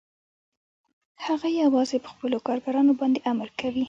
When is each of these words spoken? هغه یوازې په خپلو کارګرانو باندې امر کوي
هغه 1.25 1.47
یوازې 1.63 1.97
په 2.03 2.09
خپلو 2.13 2.37
کارګرانو 2.47 2.91
باندې 2.99 3.19
امر 3.31 3.49
کوي 3.59 3.79